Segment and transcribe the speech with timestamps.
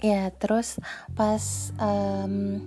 [0.00, 0.80] ya terus
[1.12, 2.60] pas um,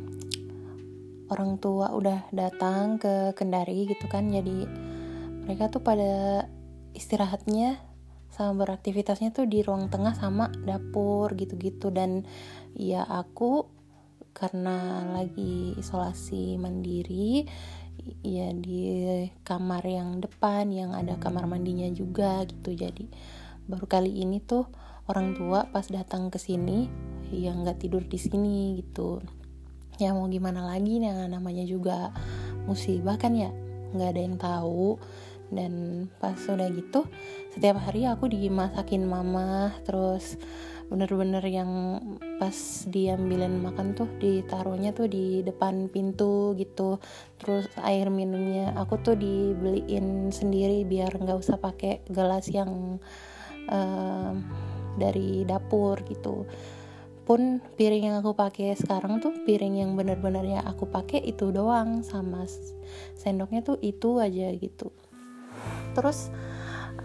[1.34, 4.70] orang tua udah datang ke Kendari gitu kan jadi
[5.44, 6.46] mereka tuh pada
[6.94, 7.82] istirahatnya
[8.34, 11.94] sama beraktivitasnya tuh di ruang tengah sama dapur gitu-gitu.
[11.94, 12.26] Dan
[12.74, 13.70] ya aku
[14.34, 17.46] karena lagi isolasi mandiri
[18.26, 18.82] ya di
[19.46, 22.74] kamar yang depan yang ada kamar mandinya juga gitu.
[22.74, 23.06] Jadi
[23.70, 24.66] baru kali ini tuh
[25.06, 26.90] orang tua pas datang ke sini
[27.34, 29.20] yang nggak tidur di sini gitu.
[30.02, 32.14] Ya mau gimana lagi nah namanya juga
[32.66, 33.50] musibah kan ya
[33.94, 35.02] nggak ada yang tahu.
[35.54, 37.06] Dan pas udah gitu
[37.54, 40.42] setiap hari aku dimasakin mama terus
[40.90, 41.72] bener-bener yang
[42.42, 42.54] pas
[42.90, 46.98] diambilin makan tuh ditaruhnya tuh di depan pintu gitu.
[47.38, 52.98] Terus air minumnya aku tuh dibeliin sendiri biar nggak usah pakai gelas yang
[53.70, 54.34] uh,
[54.98, 56.46] dari dapur gitu
[57.24, 62.04] pun piring yang aku pakai sekarang tuh piring yang bener-bener ya aku pakai itu doang
[62.04, 62.44] sama
[63.16, 64.92] sendoknya tuh itu aja gitu.
[65.96, 66.28] Terus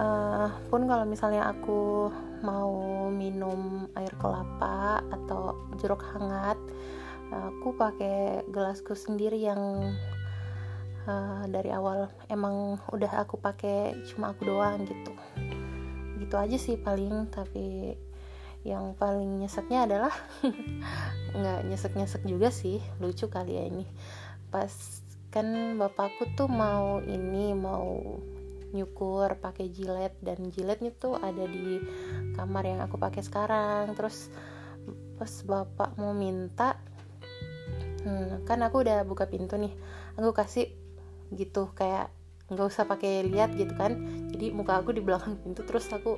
[0.03, 2.11] uh, pun kalau misalnya aku
[2.43, 6.59] mau minum air kelapa atau jeruk hangat
[7.29, 9.93] aku pakai gelasku sendiri yang
[11.05, 15.13] uh, dari awal emang udah aku pakai cuma aku doang gitu.
[16.19, 17.95] Gitu aja sih paling tapi
[18.67, 20.15] yang paling nyeseknya adalah
[21.39, 23.87] nggak nyesek-nyesek juga sih lucu kali ya ini.
[24.51, 24.73] Pas
[25.29, 28.19] kan bapakku tuh mau ini mau
[28.69, 31.81] nyukur pakai jilet dan jiletnya tuh ada di
[32.35, 33.95] kamar yang aku pakai sekarang.
[33.95, 34.33] Terus
[35.19, 36.79] pas bapak mau minta
[38.07, 39.75] hmm, kan aku udah buka pintu nih
[40.15, 40.71] aku kasih
[41.35, 42.09] gitu kayak
[42.49, 43.97] nggak usah pakai lihat gitu kan.
[44.33, 46.17] Jadi muka aku di belakang pintu terus aku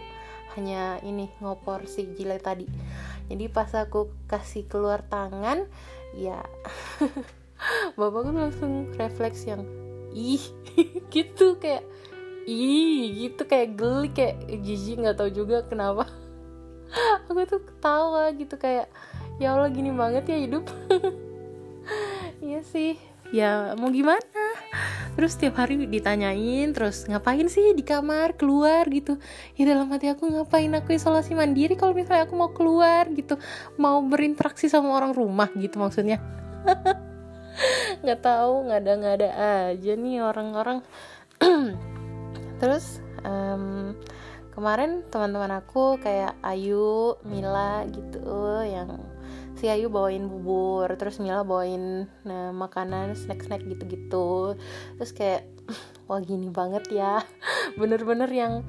[0.59, 2.67] hanya ini ngopor si jilet tadi.
[3.30, 5.67] Jadi pas aku kasih keluar tangan
[6.17, 6.42] ya
[7.98, 9.63] bapakku langsung refleks yang
[10.11, 10.42] ih
[11.14, 11.86] gitu kayak
[12.48, 16.08] ih gitu kayak geli kayak jijik nggak tahu juga kenapa.
[17.30, 18.91] Aku tuh ketawa gitu kayak
[19.39, 20.67] ya Allah gini banget ya hidup.
[22.41, 22.98] Iya sih.
[23.30, 24.30] Ya mau gimana
[25.17, 28.35] terus tiap hari ditanyain terus ngapain sih di kamar?
[28.39, 29.19] Keluar gitu.
[29.59, 30.71] Ya dalam hati aku ngapain?
[30.77, 33.37] Aku isolasi mandiri kalau misalnya aku mau keluar gitu.
[33.77, 36.23] Mau berinteraksi sama orang rumah gitu maksudnya.
[38.01, 39.31] Nggak tahu nggak ada nggak ada
[39.75, 40.79] aja nih orang-orang.
[42.61, 43.92] Terus um,
[44.55, 49.10] kemarin teman-teman aku kayak Ayu Mila gitu yang
[49.61, 54.57] si Ayu bawain bubur terus Mila bawain nah, makanan snack-snack gitu-gitu.
[54.97, 55.45] Terus kayak
[56.09, 57.21] wah gini banget ya.
[57.81, 58.65] Bener-bener yang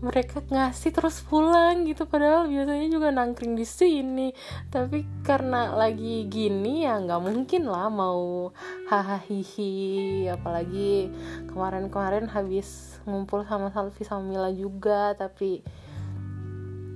[0.00, 2.08] mereka ngasih terus pulang gitu.
[2.08, 4.32] Padahal biasanya juga nangkring di sini.
[4.72, 8.56] Tapi karena lagi gini ya nggak mungkin lah mau
[8.88, 11.12] hahaha apalagi
[11.52, 15.12] kemarin-kemarin habis ngumpul sama Salvi sama Mila juga.
[15.12, 15.60] Tapi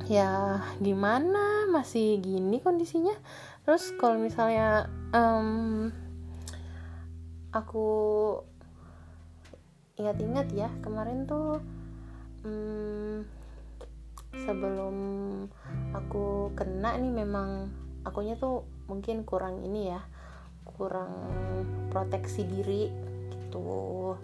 [0.06, 1.66] ya gimana?
[1.70, 3.14] Masih gini kondisinya.
[3.66, 5.90] Terus kalau misalnya um,
[7.50, 7.88] aku
[9.96, 11.58] ingat-ingat ya kemarin tuh
[12.44, 13.24] um,
[14.44, 14.96] sebelum
[15.96, 17.72] aku kena nih memang
[18.04, 20.04] akunya tuh mungkin kurang ini ya
[20.62, 21.10] kurang
[21.88, 22.92] proteksi diri
[23.32, 24.14] gitu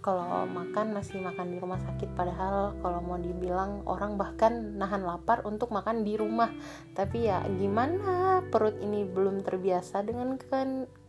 [0.00, 5.44] kalau makan masih makan di rumah sakit padahal kalau mau dibilang orang bahkan nahan lapar
[5.44, 6.48] untuk makan di rumah.
[6.96, 8.40] Tapi ya gimana?
[8.48, 10.40] Perut ini belum terbiasa dengan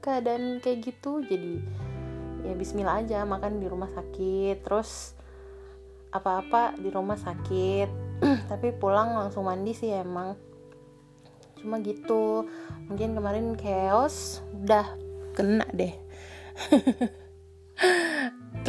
[0.03, 1.24] keadaan kayak gitu.
[1.24, 1.63] Jadi
[2.44, 4.62] ya bismillah aja makan di rumah sakit.
[4.63, 5.16] Terus
[6.12, 8.19] apa-apa di rumah sakit.
[8.51, 10.35] Tapi pulang langsung mandi sih emang.
[11.57, 12.46] Cuma gitu.
[12.91, 15.96] Mungkin kemarin chaos udah kena deh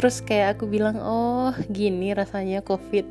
[0.03, 3.07] terus kayak aku bilang oh gini rasanya covid.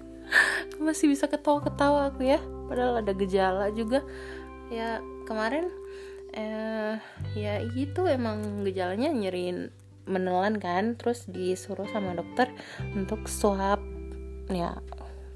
[0.84, 2.36] Masih bisa ketawa-ketawa aku ya.
[2.68, 4.04] Padahal ada gejala juga.
[4.68, 5.72] Ya kemarin
[6.36, 7.00] eh
[7.32, 9.72] ya itu emang gejalanya nyeriin
[10.04, 11.00] menelan kan.
[11.00, 12.52] Terus disuruh sama dokter
[12.92, 13.80] untuk swab.
[14.52, 14.76] Ya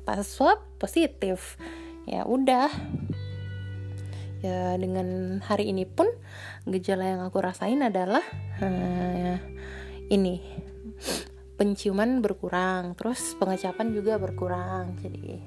[0.05, 1.57] pas swab positif.
[2.05, 2.69] Ya udah.
[4.45, 6.13] Ya dengan hari ini pun
[6.69, 8.21] gejala yang aku rasain adalah
[8.61, 9.41] eh,
[10.13, 10.65] ini
[11.55, 14.99] penciuman berkurang terus pengecapan juga berkurang.
[14.99, 15.39] Jadi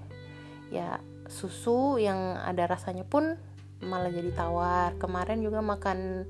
[0.71, 3.35] ya susu yang ada rasanya pun
[3.83, 4.95] malah jadi tawar.
[4.97, 6.27] Kemarin juga makan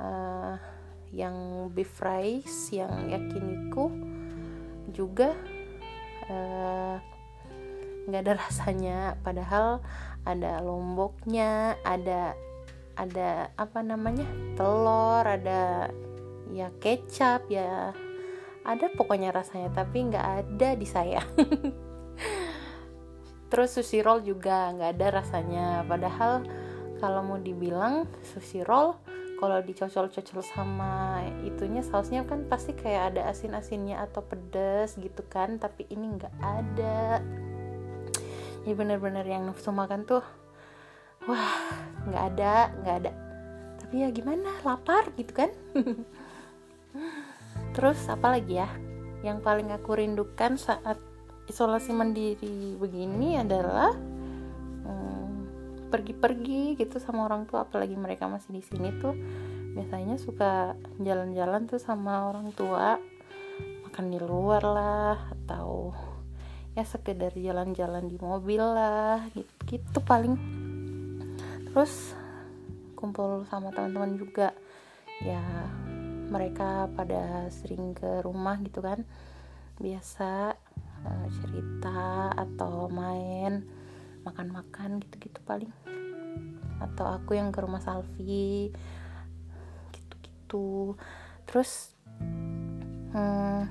[0.00, 0.56] uh,
[1.12, 3.92] yang beef rice yang yakiniku
[4.96, 5.36] juga
[6.32, 6.96] uh,
[8.08, 8.98] nggak ada rasanya.
[9.20, 9.84] Padahal
[10.24, 12.32] ada lomboknya ada
[12.96, 14.24] ada apa namanya?
[14.56, 15.92] Telur ada
[16.52, 17.96] ya kecap ya
[18.62, 21.22] ada pokoknya rasanya tapi nggak ada di saya.
[23.50, 25.66] Terus sushi roll juga nggak ada rasanya.
[25.84, 26.46] Padahal
[27.02, 28.94] kalau mau dibilang sushi roll
[29.42, 35.84] kalau dicocol-cocol sama itunya sausnya kan pasti kayak ada asin-asinnya atau pedas gitu kan tapi
[35.90, 37.18] ini nggak ada.
[38.62, 40.22] Ya bener-bener yang nafsu makan tuh
[41.26, 41.58] wah
[42.06, 43.12] nggak ada nggak ada.
[43.82, 45.50] Tapi ya gimana lapar gitu kan
[47.72, 48.68] terus apa lagi ya?
[49.24, 51.00] Yang paling aku rindukan saat
[51.50, 54.12] isolasi mandiri begini adalah
[55.92, 59.12] pergi-pergi gitu sama orang tua apalagi mereka masih di sini tuh
[59.76, 62.96] biasanya suka jalan-jalan tuh sama orang tua
[63.84, 65.92] makan di luar lah atau
[66.72, 70.32] ya sekedar jalan-jalan di mobil lah gitu, gitu paling.
[71.68, 72.16] Terus
[72.96, 74.56] kumpul sama teman-teman juga
[75.20, 75.44] ya
[76.32, 79.04] mereka pada sering ke rumah gitu kan.
[79.76, 80.56] Biasa
[81.04, 83.60] uh, cerita atau main
[84.24, 85.68] makan-makan gitu-gitu paling.
[86.80, 88.72] Atau aku yang ke rumah Salvi
[89.92, 90.96] gitu-gitu.
[91.44, 91.92] Terus
[93.12, 93.62] hmm,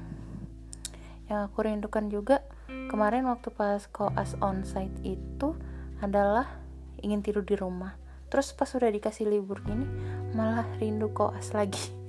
[1.34, 2.46] yang aku rindukan juga
[2.94, 5.58] kemarin waktu pas koas onsite itu
[5.98, 6.62] adalah
[7.02, 7.98] ingin tidur di rumah.
[8.32, 9.84] Terus pas sudah dikasih libur gini
[10.32, 11.92] malah rindu koas lagi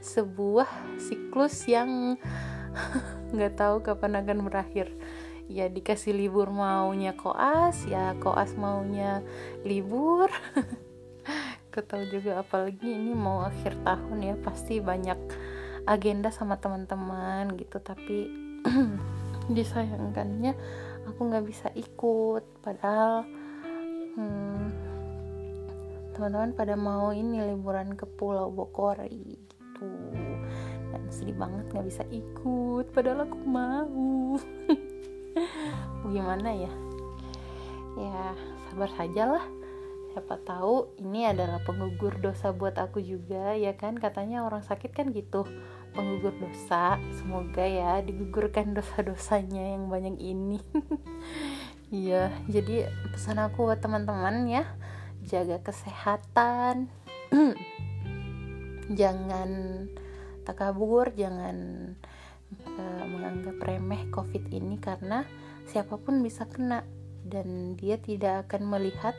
[0.00, 2.16] sebuah siklus yang
[3.34, 4.90] nggak tahu kapan akan berakhir.
[5.50, 9.20] Ya dikasih libur maunya koas ya koas maunya
[9.66, 10.30] libur.
[11.74, 15.18] Ketahui juga apalagi ini mau akhir tahun ya pasti banyak
[15.86, 17.82] agenda sama teman-teman gitu.
[17.82, 18.30] Tapi
[19.56, 20.54] disayangkannya
[21.10, 23.26] aku nggak bisa ikut padahal
[24.14, 24.64] hmm,
[26.14, 29.49] teman-teman pada mau ini liburan ke Pulau dan
[31.10, 32.90] sedih banget nggak bisa ikut.
[32.94, 34.38] Padahal aku mau.
[36.10, 36.72] Gimana ya?
[37.98, 38.34] Ya
[38.70, 39.44] sabar saja lah.
[40.10, 43.94] Siapa tahu ini adalah penggugur dosa buat aku juga ya kan?
[43.94, 45.46] Katanya orang sakit kan gitu.
[45.94, 46.98] Penggugur dosa.
[47.14, 50.58] Semoga ya digugurkan dosa-dosanya yang banyak ini.
[51.90, 54.62] Iya jadi pesan aku buat teman-teman ya.
[55.26, 56.86] Jaga kesehatan.
[58.98, 59.50] Jangan
[60.50, 61.56] takabur jangan
[62.66, 65.22] uh, menganggap remeh covid ini karena
[65.70, 66.82] siapa pun bisa kena.
[67.20, 69.12] Dan dia tidak akan melihat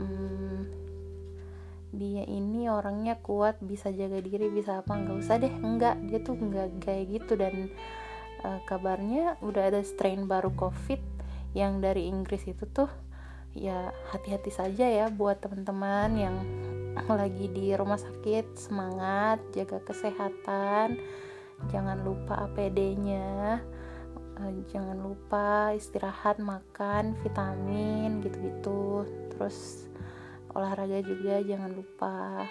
[0.00, 0.64] hmm,
[1.92, 5.52] dia ini orangnya kuat bisa jaga diri bisa apa nggak usah deh.
[5.52, 7.38] Enggak dia tuh nggak kayak gitu.
[7.38, 7.70] Dan
[8.42, 10.98] uh, kabarnya udah ada strain baru covid
[11.52, 12.90] yang dari Inggris itu tuh
[13.56, 16.36] ya hati-hati saja ya buat teman-teman yang
[17.16, 21.00] lagi di rumah sakit semangat jaga kesehatan.
[21.72, 23.58] Jangan lupa APD-nya
[24.38, 29.04] uh, jangan lupa istirahat makan vitamin gitu-gitu.
[29.34, 29.88] Terus
[30.54, 32.46] olahraga juga jangan lupa.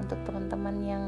[0.00, 1.04] Untuk teman-teman yang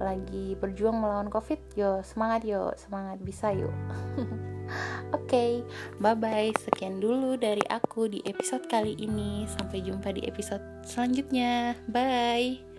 [0.00, 3.70] lagi berjuang melawan covid yo semangat yo semangat bisa yuk
[5.14, 5.62] oke okay,
[6.02, 9.46] bye bye sekian dulu dari aku di episode kali ini.
[9.46, 11.74] Sampai jumpa di episode selanjutnya.
[11.88, 12.73] Bye